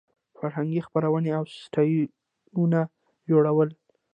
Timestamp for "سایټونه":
1.59-2.79